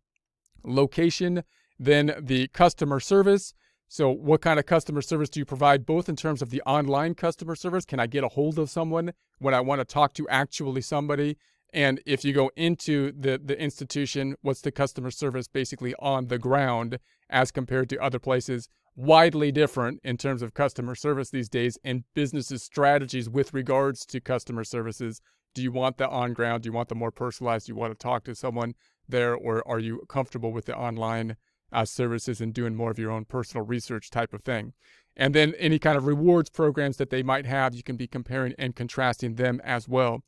location? 0.63 1.43
Then 1.79 2.15
the 2.19 2.47
customer 2.47 2.99
service. 2.99 3.53
So, 3.87 4.09
what 4.09 4.41
kind 4.41 4.57
of 4.59 4.65
customer 4.65 5.03
service 5.03 5.29
do 5.29 5.39
you 5.39 5.45
provide, 5.45 5.85
both 5.85 6.09
in 6.09 6.15
terms 6.15 6.41
of 6.41 6.49
the 6.49 6.63
online 6.63 7.13
customer 7.13 7.55
service? 7.55 7.85
Can 7.85 7.99
I 7.99 8.07
get 8.07 8.23
a 8.23 8.29
hold 8.29 8.57
of 8.57 8.71
someone 8.71 9.13
when 9.37 9.53
I 9.53 9.59
want 9.59 9.81
to 9.81 9.85
talk 9.85 10.13
to 10.15 10.27
actually 10.29 10.81
somebody? 10.81 11.37
And 11.73 11.99
if 12.05 12.23
you 12.23 12.33
go 12.33 12.51
into 12.55 13.11
the, 13.11 13.41
the 13.43 13.59
institution, 13.59 14.35
what's 14.41 14.61
the 14.61 14.71
customer 14.71 15.09
service 15.09 15.47
basically 15.47 15.95
on 15.97 16.27
the 16.27 16.37
ground 16.37 16.99
as 17.31 17.51
compared 17.51 17.89
to 17.89 17.99
other 18.01 18.19
places? 18.19 18.69
Widely 18.95 19.51
different 19.51 19.99
in 20.03 20.17
terms 20.17 20.43
of 20.43 20.53
customer 20.53 20.93
service 20.93 21.31
these 21.31 21.49
days 21.49 21.79
and 21.83 22.03
businesses' 22.13 22.63
strategies 22.63 23.27
with 23.27 23.55
regards 23.55 24.05
to 24.05 24.21
customer 24.21 24.63
services. 24.63 25.19
Do 25.55 25.63
you 25.63 25.71
want 25.71 25.97
the 25.97 26.07
on 26.07 26.33
ground? 26.33 26.61
Do 26.61 26.67
you 26.67 26.73
want 26.73 26.89
the 26.89 26.95
more 26.95 27.11
personalized? 27.11 27.65
Do 27.65 27.71
you 27.71 27.75
want 27.75 27.91
to 27.91 28.03
talk 28.03 28.23
to 28.25 28.35
someone 28.35 28.75
there? 29.09 29.33
Or 29.33 29.67
are 29.67 29.79
you 29.79 30.03
comfortable 30.07 30.51
with 30.51 30.65
the 30.65 30.77
online 30.77 31.37
uh, 31.71 31.85
services 31.85 32.39
and 32.39 32.53
doing 32.53 32.75
more 32.75 32.91
of 32.91 32.99
your 32.99 33.09
own 33.09 33.25
personal 33.25 33.65
research 33.65 34.11
type 34.11 34.31
of 34.31 34.43
thing? 34.43 34.73
And 35.15 35.33
then 35.33 35.53
any 35.57 35.79
kind 35.79 35.97
of 35.97 36.05
rewards 36.05 36.49
programs 36.49 36.97
that 36.97 37.09
they 37.09 37.23
might 37.23 37.45
have, 37.47 37.73
you 37.73 37.83
can 37.83 37.97
be 37.97 38.07
comparing 38.07 38.53
and 38.59 38.75
contrasting 38.75 39.35
them 39.35 39.59
as 39.63 39.87
well. 39.87 40.23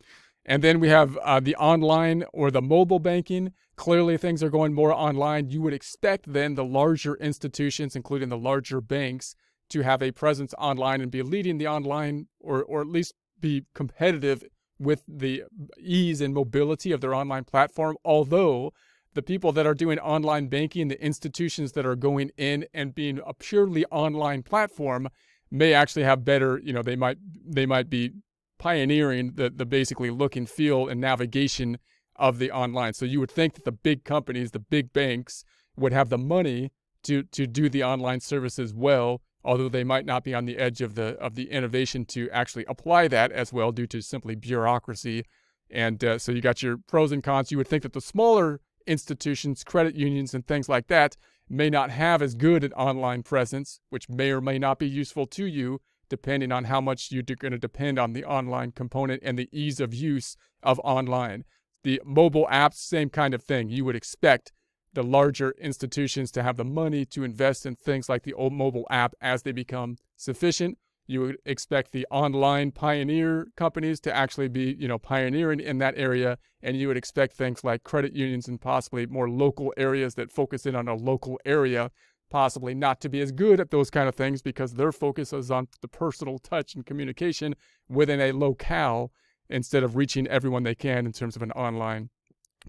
And 0.46 0.64
then 0.64 0.80
we 0.80 0.90
have 0.90 1.18
uh, 1.18 1.40
the 1.40 1.56
online 1.56 2.24
or 2.32 2.52
the 2.52 2.62
mobile 2.62 3.00
banking. 3.00 3.52
Clearly, 3.76 4.18
things 4.18 4.44
are 4.44 4.50
going 4.50 4.74
more 4.74 4.94
online. 4.94 5.50
You 5.50 5.62
would 5.64 5.74
expect 5.74 6.32
then 6.32 6.56
the 6.56 6.64
larger 6.64 7.16
institutions, 7.16 7.96
including 7.96 8.30
the 8.30 8.38
larger 8.38 8.80
banks, 8.80 9.36
to 9.70 9.82
have 9.82 10.04
a 10.04 10.12
presence 10.12 10.54
online 10.58 11.02
and 11.02 11.10
be 11.10 11.24
leading 11.24 11.58
the 11.58 11.68
online 11.68 12.28
or, 12.40 12.64
or 12.64 12.82
at 12.82 12.88
least 12.88 13.14
be 13.40 13.66
competitive 13.74 14.44
with 14.78 15.04
the 15.08 15.44
ease 15.80 16.22
and 16.22 16.34
mobility 16.34 16.92
of 16.92 17.02
their 17.02 17.16
online 17.16 17.44
platform. 17.44 17.98
Although 18.06 18.72
the 19.16 19.24
people 19.24 19.52
that 19.54 19.66
are 19.66 19.74
doing 19.74 19.98
online 20.00 20.48
banking, 20.48 20.90
the 20.90 21.04
institutions 21.04 21.72
that 21.72 21.86
are 21.86 21.96
going 21.96 22.32
in 22.38 22.66
and 22.74 22.94
being 22.94 23.20
a 23.26 23.34
purely 23.34 23.86
online 23.86 24.44
platform, 24.44 25.10
may 25.50 25.74
actually 25.74 26.04
have 26.04 26.26
better, 26.26 26.60
you 26.64 26.74
know, 26.74 26.82
they 26.82 26.96
might 26.96 27.18
they 27.46 27.66
might 27.66 27.90
be 27.90 28.12
pioneering 28.58 29.34
the, 29.36 29.50
the 29.50 29.66
basically 29.66 30.10
look 30.10 30.36
and 30.36 30.50
feel 30.50 30.88
and 30.88 31.02
navigation 31.02 31.78
of 32.16 32.40
the 32.40 32.52
online. 32.52 32.94
So 32.94 33.06
you 33.06 33.20
would 33.20 33.32
think 33.32 33.56
that 33.56 33.66
the 33.66 33.72
big 33.72 34.04
companies, 34.04 34.52
the 34.52 34.60
big 34.60 34.94
banks, 34.94 35.44
would 35.76 35.94
have 35.94 36.10
the 36.10 36.18
money 36.18 36.72
to 37.04 37.24
to 37.24 37.46
do 37.46 37.70
the 37.70 37.84
online 37.84 38.20
services 38.20 38.74
well, 38.74 39.22
although 39.44 39.70
they 39.70 39.84
might 39.84 40.06
not 40.06 40.24
be 40.24 40.34
on 40.34 40.46
the 40.46 40.58
edge 40.58 40.82
of 40.82 40.96
the 40.96 41.18
of 41.20 41.36
the 41.36 41.52
innovation 41.52 42.06
to 42.06 42.30
actually 42.32 42.66
apply 42.68 43.08
that 43.10 43.32
as 43.32 43.54
well 43.54 43.72
due 43.72 43.88
to 43.88 44.02
simply 44.02 44.36
bureaucracy. 44.36 45.26
And 45.70 46.04
uh, 46.04 46.20
so 46.20 46.32
you 46.32 46.42
got 46.42 46.64
your 46.64 46.78
pros 46.78 47.12
and 47.12 47.24
cons. 47.24 47.52
You 47.52 47.58
would 47.58 47.68
think 47.68 47.84
that 47.84 47.94
the 47.94 48.02
smaller 48.02 48.62
institutions, 48.88 49.64
credit 49.64 49.96
unions, 49.96 50.34
and 50.34 50.46
things 50.46 50.70
like 50.70 50.88
that 50.88 51.18
may 51.50 51.70
not 51.70 51.92
have 51.92 52.22
as 52.22 52.36
good 52.36 52.64
an 52.64 52.74
online 52.74 53.24
presence, 53.24 53.80
which 53.90 54.10
may 54.10 54.32
or 54.32 54.42
may 54.42 54.58
not 54.58 54.80
be 54.80 54.88
useful 54.88 55.26
to 55.28 55.46
you, 55.46 55.80
depending 56.10 56.52
on 56.52 56.66
how 56.66 56.82
much 56.82 57.12
you're 57.12 57.24
going 57.24 57.52
to 57.52 57.58
depend 57.58 58.00
on 58.00 58.14
the 58.14 58.24
online 58.24 58.72
component 58.72 59.22
and 59.24 59.38
the 59.38 59.50
ease 59.52 59.80
of 59.80 59.94
use 59.94 60.38
of 60.64 60.80
online. 60.84 61.44
The 61.84 62.02
mobile 62.04 62.48
apps, 62.52 62.76
same 62.76 63.10
kind 63.10 63.34
of 63.34 63.44
thing. 63.44 63.70
You 63.70 63.86
would 63.86 63.96
expect 63.96 64.52
the 64.94 65.04
larger 65.04 65.54
institutions 65.60 66.32
to 66.32 66.42
have 66.42 66.58
the 66.58 66.66
money 66.66 67.06
to 67.06 67.24
invest 67.24 67.66
in 67.66 67.76
things 67.76 68.10
like 68.10 68.24
the 68.24 68.34
old 68.34 68.54
mobile 68.54 68.88
app 68.90 69.14
as 69.22 69.44
they 69.44 69.52
become 69.52 69.98
sufficient. 70.16 70.78
You 71.08 71.22
would 71.22 71.38
expect 71.46 71.92
the 71.92 72.08
online 72.10 72.72
pioneer 72.72 73.48
companies 73.56 74.00
to 74.02 74.16
actually 74.16 74.48
be, 74.48 74.76
you 74.80 74.88
know, 74.88 74.98
pioneering 74.98 75.60
in 75.60 75.78
that 75.78 75.94
area, 75.98 76.40
and 76.64 76.78
you 76.78 76.88
would 76.88 76.98
expect 76.98 77.34
things 77.34 77.64
like 77.64 77.84
credit 77.84 78.14
unions 78.14 78.48
and 78.48 78.60
possibly 78.60 79.06
more 79.06 79.30
local 79.30 79.72
areas 79.78 80.16
that 80.16 80.32
focus 80.32 80.66
in 80.66 80.76
on 80.76 80.88
a 80.88 80.96
local 80.96 81.40
area, 81.46 81.92
possibly 82.30 82.74
not 82.74 83.00
to 83.02 83.10
be 83.10 83.22
as 83.22 83.32
good 83.32 83.60
at 83.60 83.72
those 83.72 83.90
kind 83.90 84.10
of 84.10 84.16
things 84.16 84.42
because 84.42 84.74
their 84.74 84.92
focus 84.92 85.32
is 85.34 85.52
on 85.52 85.68
the 85.82 85.88
personal 85.88 86.40
touch 86.40 86.76
and 86.76 86.86
communication 86.86 87.56
within 87.88 88.20
a 88.20 88.32
locale 88.32 89.12
instead 89.50 89.84
of 89.84 89.96
reaching 89.96 90.28
everyone 90.28 90.64
they 90.64 90.76
can 90.76 91.06
in 91.06 91.12
terms 91.12 91.36
of 91.36 91.42
an 91.42 91.52
online 91.52 92.10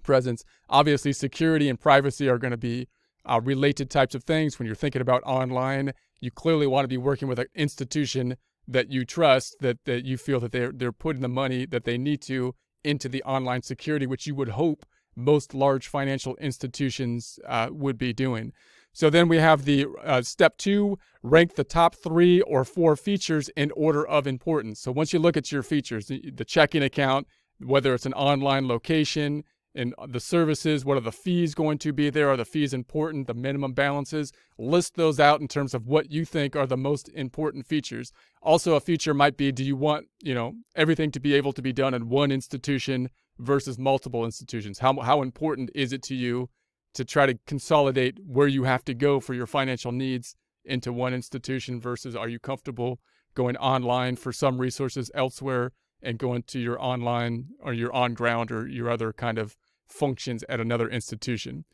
presence. 0.03 0.45
Obviously, 0.69 1.13
security 1.13 1.69
and 1.69 1.81
privacy 1.81 2.29
are 2.29 2.39
going 2.39 2.51
to 2.51 2.57
be 2.57 2.89
uh, 3.25 3.41
related 3.43 3.91
types 3.91 4.15
of 4.15 4.25
things. 4.25 4.59
When 4.59 4.67
you're 4.67 4.75
thinking 4.75 5.03
about 5.03 5.23
online, 5.25 5.93
you 6.21 6.31
clearly 6.31 6.67
want 6.67 6.85
to 6.85 6.89
be 6.89 6.99
working 6.99 7.29
with 7.29 7.39
an 7.39 7.47
institution 7.55 8.37
that 8.69 8.91
you 8.91 9.05
trust, 9.05 9.57
that, 9.61 9.79
that 9.85 10.05
you 10.05 10.17
feel 10.17 10.41
that 10.41 10.53
they're, 10.53 10.73
they're 10.73 10.93
putting 10.93 11.23
the 11.23 11.29
money 11.29 11.67
that 11.67 11.85
they 11.85 11.99
need 11.99 12.21
to 12.23 12.55
into 12.85 13.09
the 13.09 13.23
online 13.25 13.63
security, 13.63 14.07
which 14.07 14.27
you 14.27 14.35
would 14.35 14.51
hope 14.51 14.85
most 15.17 15.55
large 15.55 15.89
financial 15.89 16.37
institutions 16.37 17.39
uh, 17.47 17.69
would 17.71 17.97
be 17.97 18.13
doing. 18.13 18.53
So 18.97 19.11
then 19.11 19.29
we 19.29 19.37
have 19.37 19.67
the 19.67 19.85
uh, 20.03 20.23
step 20.23 20.57
two, 20.57 20.99
rank 21.23 21.57
the 21.57 21.65
top 21.65 21.97
three 21.97 22.41
or 22.41 22.65
four 22.65 22.97
features 22.97 23.51
in 23.51 23.71
order 23.73 24.07
of 24.07 24.27
importance. 24.27 24.81
So 24.81 24.91
once 24.91 25.13
you 25.13 25.19
look 25.19 25.37
at 25.37 25.53
your 25.53 25.63
features, 25.63 26.07
the, 26.07 26.45
checking 26.47 26.83
account, 26.83 27.27
whether 27.61 27.93
it's 27.93 28.07
an 28.07 28.15
online 28.15 28.67
location, 28.67 29.45
and 29.75 29.95
the 30.09 30.19
services, 30.19 30.87
what 30.87 30.97
are 30.97 31.03
the 31.03 31.13
fees 31.13 31.55
going 31.55 31.77
to 31.77 31.93
be 31.93 32.09
there? 32.09 32.31
Are 32.31 32.39
the 32.39 32.47
fees 32.47 32.73
important? 32.73 33.27
The 33.27 33.35
minimum 33.35 33.75
balances? 33.75 34.33
List 34.57 34.95
those 34.95 35.21
out 35.21 35.43
in 35.43 35.49
terms 35.49 35.75
of 35.75 35.87
what 35.87 36.11
you 36.11 36.25
think 36.25 36.57
are 36.57 36.67
the 36.67 36.79
most 36.79 37.11
important 37.11 37.67
features. 37.67 38.13
Also, 38.41 38.77
a 38.77 38.81
feature 38.81 39.13
might 39.13 39.37
be 39.37 39.53
do 39.53 39.63
you 39.63 39.77
want, 39.77 40.07
you 40.23 40.33
know, 40.33 40.55
everything 40.75 41.11
to 41.11 41.21
be 41.21 41.35
able 41.35 41.53
to 41.53 41.61
be 41.61 41.75
done 41.75 41.93
in 41.93 42.09
one 42.09 42.33
institution 42.33 43.11
versus 43.39 43.79
multiple 43.79 44.25
institutions? 44.25 44.79
How, 44.79 44.99
how 45.01 45.21
important 45.21 45.69
is 45.75 45.93
it 45.93 46.03
to 46.05 46.15
you 46.15 46.49
to 46.97 47.05
try 47.05 47.27
to 47.27 47.39
consolidate 47.47 48.19
where 48.27 48.49
you 48.49 48.65
have 48.65 48.85
to 48.85 48.95
go 48.95 49.21
for 49.21 49.35
your 49.35 49.47
financial 49.47 49.93
needs 49.93 50.35
into 50.65 50.93
one 50.93 51.15
institution 51.15 51.81
versus 51.81 52.17
are 52.17 52.29
you 52.29 52.39
comfortable 52.39 52.99
going 53.35 53.57
online 53.59 54.17
for 54.17 54.33
some 54.33 54.61
resources 54.61 55.11
elsewhere 55.15 55.73
and 56.03 56.19
going 56.19 56.43
to 56.43 56.59
your 56.59 56.83
online 56.83 57.47
or 57.63 57.73
your 57.73 57.93
on 57.95 58.15
ground 58.15 58.51
or 58.51 58.67
your 58.67 58.91
other 58.91 59.13
kind 59.13 59.39
of 59.39 59.57
functions 59.87 60.43
at 60.49 60.59
another 60.59 60.89
institution. 60.89 61.65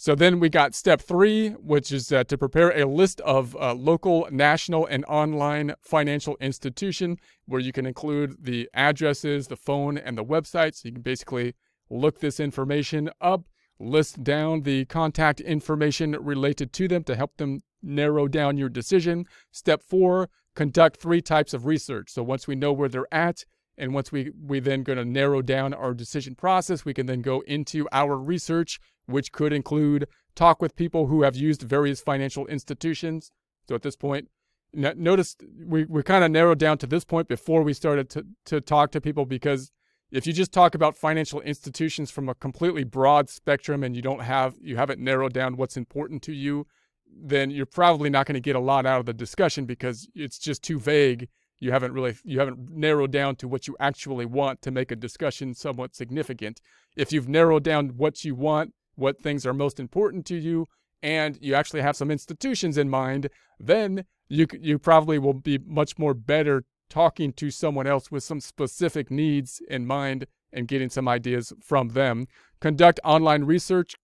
So 0.00 0.14
then 0.14 0.38
we 0.38 0.48
got 0.48 0.76
step 0.76 1.00
three, 1.00 1.50
which 1.50 1.90
is 1.90 2.12
uh, 2.12 2.22
to 2.24 2.38
prepare 2.38 2.70
a 2.70 2.86
list 2.86 3.20
of 3.22 3.56
uh, 3.56 3.74
local, 3.74 4.28
national, 4.30 4.86
and 4.86 5.04
online 5.06 5.74
financial 5.82 6.36
institution 6.40 7.18
where 7.46 7.60
you 7.60 7.72
can 7.72 7.84
include 7.84 8.36
the 8.40 8.68
addresses, 8.74 9.48
the 9.48 9.56
phone, 9.56 9.98
and 9.98 10.16
the 10.16 10.24
website. 10.24 10.76
So 10.76 10.82
you 10.86 10.92
can 10.92 11.02
basically 11.02 11.56
look 11.90 12.20
this 12.20 12.38
information 12.38 13.10
up, 13.20 13.48
list 13.78 14.24
down 14.24 14.62
the 14.62 14.84
contact 14.86 15.40
information 15.40 16.12
related 16.20 16.72
to 16.72 16.88
them 16.88 17.04
to 17.04 17.16
help 17.16 17.36
them 17.36 17.62
narrow 17.82 18.26
down 18.26 18.56
your 18.56 18.68
decision. 18.68 19.24
Step 19.52 19.82
four, 19.82 20.28
conduct 20.54 21.00
three 21.00 21.22
types 21.22 21.54
of 21.54 21.66
research. 21.66 22.10
So 22.10 22.22
once 22.22 22.46
we 22.46 22.56
know 22.56 22.72
where 22.72 22.88
they're 22.88 23.12
at, 23.12 23.44
and 23.76 23.94
once 23.94 24.10
we, 24.10 24.32
we 24.44 24.58
then 24.58 24.82
going 24.82 24.98
to 24.98 25.04
narrow 25.04 25.40
down 25.40 25.72
our 25.72 25.94
decision 25.94 26.34
process, 26.34 26.84
we 26.84 26.92
can 26.92 27.06
then 27.06 27.22
go 27.22 27.40
into 27.46 27.86
our 27.92 28.16
research, 28.16 28.80
which 29.06 29.30
could 29.30 29.52
include 29.52 30.08
talk 30.34 30.60
with 30.60 30.74
people 30.74 31.06
who 31.06 31.22
have 31.22 31.36
used 31.36 31.62
various 31.62 32.00
financial 32.00 32.46
institutions. 32.48 33.30
So 33.68 33.76
at 33.76 33.82
this 33.82 33.94
point, 33.94 34.28
notice 34.72 35.36
we, 35.64 35.84
we 35.84 36.02
kind 36.02 36.24
of 36.24 36.30
narrowed 36.30 36.58
down 36.58 36.78
to 36.78 36.86
this 36.86 37.04
point 37.04 37.28
before 37.28 37.62
we 37.62 37.72
started 37.72 38.10
to, 38.10 38.26
to 38.46 38.60
talk 38.60 38.90
to 38.92 39.00
people 39.00 39.24
because 39.24 39.70
if 40.10 40.26
you 40.26 40.32
just 40.32 40.52
talk 40.52 40.74
about 40.74 40.96
financial 40.96 41.40
institutions 41.42 42.10
from 42.10 42.28
a 42.28 42.34
completely 42.34 42.84
broad 42.84 43.28
spectrum 43.28 43.82
and 43.82 43.94
you 43.94 44.02
don't 44.02 44.22
have 44.22 44.54
you 44.60 44.76
haven't 44.76 45.00
narrowed 45.00 45.32
down 45.32 45.56
what's 45.56 45.76
important 45.76 46.22
to 46.22 46.32
you 46.32 46.66
then 47.10 47.50
you're 47.50 47.66
probably 47.66 48.10
not 48.10 48.26
going 48.26 48.34
to 48.34 48.40
get 48.40 48.56
a 48.56 48.60
lot 48.60 48.86
out 48.86 49.00
of 49.00 49.06
the 49.06 49.12
discussion 49.12 49.64
because 49.64 50.08
it's 50.14 50.38
just 50.38 50.62
too 50.62 50.78
vague. 50.78 51.28
You 51.60 51.72
haven't 51.72 51.92
really 51.92 52.16
you 52.24 52.38
haven't 52.38 52.70
narrowed 52.70 53.10
down 53.10 53.36
to 53.36 53.48
what 53.48 53.66
you 53.66 53.76
actually 53.80 54.26
want 54.26 54.62
to 54.62 54.70
make 54.70 54.92
a 54.92 54.96
discussion 54.96 55.54
somewhat 55.54 55.96
significant. 55.96 56.60
If 56.96 57.12
you've 57.12 57.28
narrowed 57.28 57.64
down 57.64 57.90
what 57.96 58.24
you 58.24 58.34
want 58.34 58.74
what 58.94 59.20
things 59.20 59.46
are 59.46 59.54
most 59.54 59.78
important 59.78 60.26
to 60.26 60.36
you 60.36 60.66
and 61.02 61.38
you 61.40 61.54
actually 61.54 61.80
have 61.80 61.96
some 61.96 62.10
institutions 62.10 62.76
in 62.76 62.90
mind 62.90 63.28
then 63.60 64.04
you 64.28 64.46
you 64.60 64.78
probably 64.78 65.18
will 65.18 65.34
be 65.34 65.58
much 65.64 65.98
more 65.98 66.14
better 66.14 66.64
talking 66.88 67.32
to 67.32 67.50
someone 67.50 67.86
else 67.86 68.10
with 68.10 68.22
some 68.22 68.40
specific 68.40 69.10
needs 69.10 69.60
in 69.68 69.86
mind 69.86 70.26
and 70.52 70.68
getting 70.68 70.88
some 70.88 71.08
ideas 71.08 71.52
from 71.62 71.90
them 71.90 72.26
conduct 72.60 72.98
online 73.04 73.44
research 73.44 73.94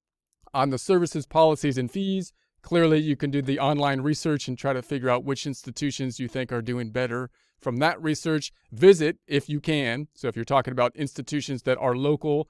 on 0.52 0.70
the 0.70 0.78
services 0.78 1.26
policies 1.26 1.78
and 1.78 1.90
fees 1.90 2.32
clearly 2.62 2.98
you 2.98 3.16
can 3.16 3.30
do 3.30 3.42
the 3.42 3.58
online 3.58 4.00
research 4.00 4.48
and 4.48 4.58
try 4.58 4.72
to 4.72 4.82
figure 4.82 5.10
out 5.10 5.24
which 5.24 5.46
institutions 5.46 6.18
you 6.18 6.28
think 6.28 6.50
are 6.50 6.62
doing 6.62 6.90
better 6.90 7.30
from 7.64 7.78
that 7.78 8.00
research, 8.02 8.52
visit 8.70 9.16
if 9.26 9.48
you 9.48 9.58
can. 9.58 10.08
So, 10.14 10.28
if 10.28 10.36
you're 10.36 10.44
talking 10.44 10.72
about 10.72 10.94
institutions 10.94 11.62
that 11.62 11.78
are 11.78 11.96
local 11.96 12.48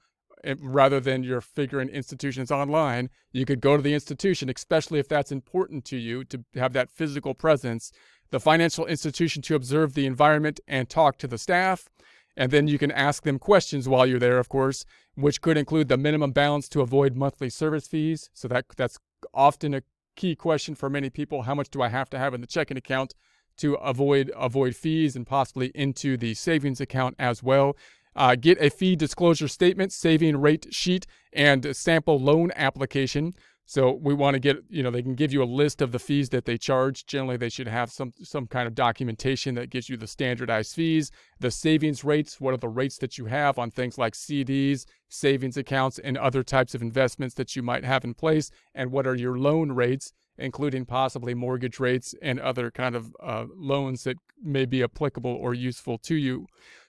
rather 0.61 0.99
than 0.99 1.23
you're 1.23 1.41
figuring 1.41 1.89
institutions 1.89 2.51
online, 2.51 3.09
you 3.31 3.45
could 3.45 3.61
go 3.61 3.75
to 3.75 3.83
the 3.83 3.93
institution, 3.93 4.49
especially 4.49 4.99
if 4.99 5.07
that's 5.07 5.31
important 5.31 5.85
to 5.85 5.97
you 5.97 6.23
to 6.25 6.43
have 6.55 6.73
that 6.73 6.89
physical 6.89 7.33
presence, 7.33 7.91
the 8.31 8.39
financial 8.39 8.85
institution 8.85 9.41
to 9.43 9.55
observe 9.55 9.93
the 9.93 10.05
environment 10.05 10.59
and 10.67 10.89
talk 10.89 11.17
to 11.17 11.27
the 11.27 11.37
staff. 11.37 11.89
And 12.37 12.51
then 12.51 12.67
you 12.67 12.77
can 12.77 12.91
ask 12.91 13.23
them 13.23 13.39
questions 13.39 13.87
while 13.87 14.05
you're 14.05 14.19
there, 14.19 14.39
of 14.39 14.49
course, 14.49 14.85
which 15.15 15.41
could 15.41 15.57
include 15.57 15.87
the 15.87 15.97
minimum 15.97 16.31
balance 16.31 16.67
to 16.69 16.81
avoid 16.81 17.15
monthly 17.15 17.49
service 17.49 17.87
fees. 17.87 18.29
So 18.33 18.47
that 18.49 18.65
that's 18.75 18.99
often 19.33 19.73
a 19.73 19.83
key 20.15 20.35
question 20.35 20.75
for 20.75 20.89
many 20.89 21.09
people. 21.09 21.43
How 21.43 21.55
much 21.55 21.69
do 21.69 21.81
I 21.81 21.87
have 21.89 22.09
to 22.09 22.19
have 22.19 22.33
in 22.33 22.41
the 22.41 22.47
checking 22.47 22.77
account 22.77 23.13
to 23.57 23.75
avoid 23.75 24.31
avoid 24.35 24.75
fees 24.75 25.15
and 25.15 25.25
possibly 25.25 25.71
into 25.73 26.17
the 26.17 26.33
savings 26.33 26.81
account 26.81 27.15
as 27.19 27.41
well. 27.41 27.75
Uh, 28.15 28.35
get 28.35 28.61
a 28.61 28.69
fee 28.69 28.95
disclosure 28.95 29.47
statement, 29.47 29.91
saving 29.91 30.37
rate 30.37 30.67
sheet, 30.71 31.05
and 31.33 31.75
sample 31.75 32.19
loan 32.19 32.51
application. 32.55 33.33
So 33.67 33.91
we 33.91 34.13
want 34.13 34.35
to 34.35 34.39
get, 34.39 34.57
you 34.69 34.83
know, 34.83 34.91
they 34.91 35.01
can 35.01 35.15
give 35.15 35.33
you 35.33 35.41
a 35.41 35.45
list 35.45 35.81
of 35.81 35.91
the 35.91 35.97
fees 35.97 36.29
that 36.29 36.45
they 36.45 36.55
charge. 36.55 37.07
Generally, 37.07 37.37
they 37.37 37.49
should 37.49 37.67
have 37.67 37.91
some 37.91 38.13
some 38.21 38.45
kind 38.45 38.67
of 38.67 38.75
documentation 38.75 39.55
that 39.55 39.71
gives 39.71 39.89
you 39.89 39.97
the 39.97 40.05
standardized 40.05 40.75
fees, 40.75 41.11
the 41.39 41.49
savings 41.49 42.03
rates, 42.03 42.39
what 42.39 42.53
are 42.53 42.57
the 42.57 42.69
rates 42.69 42.99
that 42.99 43.17
you 43.17 43.25
have 43.25 43.57
on 43.57 43.71
things 43.71 43.97
like 43.97 44.13
CDs, 44.13 44.85
savings 45.09 45.57
accounts, 45.57 45.97
and 45.97 46.15
other 46.15 46.43
types 46.43 46.75
of 46.75 46.83
investments 46.83 47.33
that 47.35 47.55
you 47.55 47.63
might 47.63 47.83
have 47.83 48.03
in 48.03 48.13
place, 48.13 48.51
and 48.75 48.91
what 48.91 49.07
are 49.07 49.15
your 49.15 49.37
loan 49.37 49.71
rates 49.71 50.13
including 50.37 50.85
possibly 50.85 51.33
mortgage 51.33 51.79
rates 51.79 52.13
and 52.21 52.39
other 52.39 52.69
kind 52.71 52.95
of 52.95 53.15
uh, 53.23 53.45
loans 53.55 54.03
that 54.03 54.17
may 54.41 54.65
be 54.65 54.83
applicable 54.83 55.31
or 55.31 55.53
useful 55.53 55.97
to 55.97 56.15
you. 56.15 56.45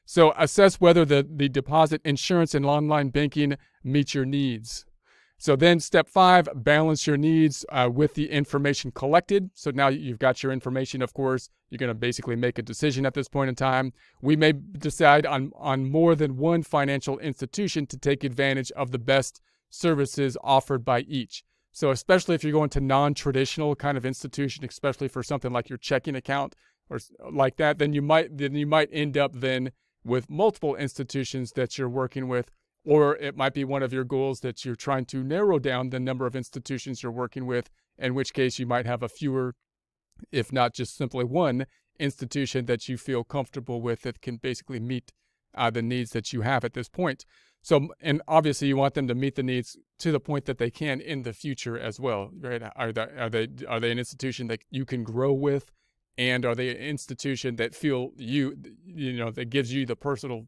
So 0.07 0.33
assess 0.39 0.81
whether 0.81 1.05
the, 1.05 1.27
the 1.29 1.49
deposit 1.49 2.01
insurance 2.05 2.55
and 2.55 2.65
online 2.65 3.09
banking 3.09 3.57
meet 3.83 4.15
your 4.15 4.25
needs. 4.25 4.87
So 5.39 5.55
then 5.57 5.81
step 5.81 6.09
five, 6.09 6.49
balance 6.55 7.07
your 7.07 7.19
needs 7.19 7.67
uh, 7.71 7.91
with 7.93 8.15
the 8.15 8.31
information 8.31 8.91
collected. 8.93 9.51
So 9.53 9.71
now 9.71 9.89
you've 9.89 10.19
got 10.19 10.43
your 10.43 10.53
information, 10.53 11.03
of 11.03 11.13
course, 11.13 11.51
you're 11.69 11.79
going 11.79 11.89
to 11.89 11.95
basically 11.95 12.37
make 12.37 12.59
a 12.59 12.63
decision 12.63 13.05
at 13.05 13.15
this 13.15 13.29
point 13.29 13.49
in 13.51 13.55
time. 13.55 13.93
We 14.23 14.37
may 14.37 14.53
decide 14.53 15.27
on, 15.27 15.51
on 15.57 15.91
more 15.91 16.15
than 16.15 16.37
one 16.37 16.63
financial 16.63 17.19
institution 17.19 17.87
to 17.89 17.99
take 17.99 18.25
advantage 18.25 18.71
of 18.73 18.93
the 18.93 18.99
best 18.99 19.43
services 19.69 20.39
offered 20.43 20.85
by 20.85 21.01
each. 21.01 21.45
So 21.73 21.91
especially 21.91 22.35
if 22.35 22.43
you're 22.43 22.53
going 22.53 22.71
to 22.71 22.81
non-traditional 22.81 23.75
kind 23.75 23.99
of 23.99 24.07
institution, 24.07 24.65
especially 24.65 25.09
for 25.09 25.23
something 25.23 25.53
like 25.53 25.69
your 25.69 25.79
checking 25.79 26.15
account 26.15 26.55
or 26.89 26.99
like 27.31 27.57
that, 27.57 27.79
then 27.79 27.93
you 27.93 28.01
might 28.01 28.39
then 28.39 28.55
you 28.55 28.67
might 28.67 28.89
end 28.93 29.19
up 29.19 29.33
then 29.35 29.73
with 30.07 30.31
multiple 30.31 30.77
institutions 30.77 31.53
that 31.53 31.77
you're 31.77 31.89
working 31.89 32.29
with, 32.29 32.51
or 32.85 33.17
it 33.17 33.37
might 33.37 33.55
be 33.55 33.65
one 33.65 33.83
of 33.83 33.93
your 33.93 34.05
goals 34.05 34.41
that 34.41 34.65
you're 34.65 34.77
trying 34.77 35.05
to 35.07 35.25
narrow 35.25 35.59
down 35.59 35.91
the 35.91 36.01
number 36.01 36.27
of 36.27 36.37
institutions 36.37 37.03
you're 37.03 37.13
working 37.13 37.47
with, 37.47 37.69
in 37.99 38.15
which 38.15 38.33
case 38.33 38.59
you 38.59 38.67
might 38.67 38.87
have 38.87 39.03
a 39.03 39.09
fewer, 39.09 39.55
if 40.31 40.53
not 40.53 40.73
just 40.73 40.97
simply 40.97 41.25
one 41.25 41.67
institution 41.99 42.67
that 42.67 42.89
you 42.89 42.97
feel 42.97 43.25
comfortable 43.25 43.83
with 43.83 44.03
that 44.03 44.21
can 44.21 44.37
basically 44.37 44.79
meet 44.79 45.13
uh, 45.55 45.71
the 45.71 45.83
needs 45.83 46.11
that 46.11 46.33
you 46.33 46.43
have 46.43 46.65
at 46.65 46.75
this 46.75 46.89
point. 46.89 47.25
So, 47.63 47.89
and 48.01 48.23
obviously, 48.29 48.69
you 48.69 48.77
want 48.77 48.95
them 48.95 49.09
to 49.09 49.15
meet 49.15 49.35
the 49.35 49.43
needs 49.43 49.77
to 49.99 50.13
the 50.13 50.21
point 50.21 50.45
that 50.45 50.59
they 50.59 50.71
can 50.71 51.01
in 51.01 51.23
the 51.23 51.33
future 51.33 51.77
as 51.77 51.99
well, 51.99 52.31
right? 52.39 52.63
Are 52.77 52.93
they 52.93 53.01
are 53.01 53.31
they 53.31 53.49
are 53.67 53.81
they 53.81 53.91
an 53.91 53.99
institution 53.99 54.47
that 54.47 54.61
you 54.71 54.85
can 54.85 55.03
grow 55.03 55.33
with, 55.33 55.73
and 56.19 56.45
are 56.45 56.55
they 56.55 56.71
an 56.71 56.77
institution 56.77 57.57
that 57.57 57.75
feel 57.75 58.11
you 58.17 58.57
you 58.85 59.13
know 59.13 59.31
that 59.31 59.51
gives 59.51 59.73
you 59.73 59.85
the 59.85 59.97
personal 59.97 60.47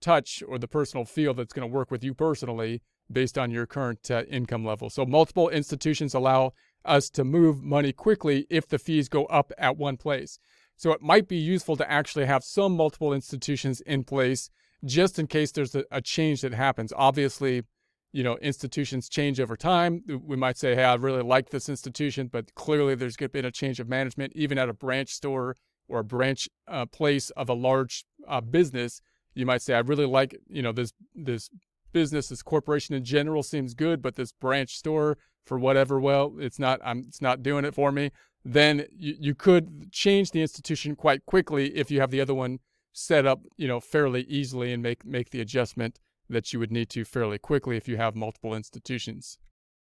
touch 0.00 0.42
or 0.46 0.58
the 0.58 0.68
personal 0.68 1.04
feel 1.04 1.34
that's 1.34 1.52
going 1.52 1.68
to 1.68 1.74
work 1.74 1.90
with 1.90 2.04
you 2.04 2.14
personally 2.14 2.82
based 3.10 3.38
on 3.38 3.50
your 3.50 3.66
current 3.66 4.10
uh, 4.10 4.22
income 4.24 4.64
level. 4.64 4.90
So, 4.90 5.04
multiple 5.06 5.48
institutions 5.48 6.14
allow 6.14 6.52
us 6.84 7.10
to 7.10 7.24
move 7.24 7.62
money 7.62 7.92
quickly 7.92 8.46
if 8.50 8.68
the 8.68 8.78
fees 8.78 9.08
go 9.08 9.24
up 9.26 9.52
at 9.58 9.76
one 9.76 9.96
place. 9.96 10.38
So, 10.76 10.92
it 10.92 11.02
might 11.02 11.28
be 11.28 11.36
useful 11.36 11.76
to 11.76 11.90
actually 11.90 12.26
have 12.26 12.44
some 12.44 12.76
multiple 12.76 13.12
institutions 13.12 13.80
in 13.80 14.04
place 14.04 14.50
just 14.84 15.18
in 15.18 15.26
case 15.26 15.52
there's 15.52 15.74
a, 15.74 15.84
a 15.90 16.00
change 16.00 16.42
that 16.42 16.54
happens. 16.54 16.92
Obviously, 16.96 17.64
you 18.12 18.22
know, 18.22 18.36
institutions 18.38 19.08
change 19.08 19.38
over 19.38 19.56
time. 19.56 20.02
We 20.24 20.36
might 20.36 20.56
say, 20.56 20.74
hey, 20.74 20.84
I 20.84 20.94
really 20.94 21.22
like 21.22 21.50
this 21.50 21.68
institution, 21.68 22.28
but 22.28 22.54
clearly 22.54 22.94
there's 22.94 23.16
been 23.16 23.44
a 23.44 23.50
change 23.50 23.80
of 23.80 23.88
management, 23.88 24.32
even 24.34 24.58
at 24.58 24.68
a 24.68 24.74
branch 24.74 25.10
store 25.10 25.56
or 25.88 26.00
a 26.00 26.04
branch 26.04 26.48
uh, 26.66 26.86
place 26.86 27.30
of 27.30 27.48
a 27.48 27.54
large 27.54 28.04
uh, 28.26 28.40
business. 28.40 29.00
You 29.34 29.46
might 29.46 29.62
say, 29.62 29.74
I 29.74 29.80
really 29.80 30.06
like, 30.06 30.36
you 30.48 30.62
know, 30.62 30.72
this 30.72 30.92
this 31.14 31.50
business, 31.92 32.28
this 32.28 32.42
corporation 32.42 32.94
in 32.94 33.04
general 33.04 33.42
seems 33.42 33.74
good, 33.74 34.02
but 34.02 34.16
this 34.16 34.32
branch 34.32 34.76
store, 34.76 35.16
for 35.44 35.58
whatever, 35.58 35.98
well, 35.98 36.34
it's 36.38 36.58
not, 36.58 36.78
I'm, 36.84 37.04
it's 37.08 37.22
not 37.22 37.42
doing 37.42 37.64
it 37.64 37.74
for 37.74 37.90
me. 37.90 38.10
Then 38.44 38.86
you, 38.96 39.14
you 39.18 39.34
could 39.34 39.90
change 39.90 40.30
the 40.30 40.42
institution 40.42 40.94
quite 40.94 41.24
quickly 41.24 41.76
if 41.76 41.90
you 41.90 42.00
have 42.00 42.10
the 42.10 42.20
other 42.20 42.34
one 42.34 42.58
set 42.92 43.26
up, 43.26 43.40
you 43.56 43.66
know, 43.66 43.80
fairly 43.80 44.22
easily 44.22 44.72
and 44.72 44.82
make 44.82 45.04
make 45.04 45.30
the 45.30 45.40
adjustment 45.40 45.98
that 46.28 46.52
you 46.52 46.58
would 46.58 46.72
need 46.72 46.90
to 46.90 47.04
fairly 47.04 47.38
quickly 47.38 47.76
if 47.76 47.88
you 47.88 47.96
have 47.96 48.14
multiple 48.14 48.54
institutions. 48.54 49.38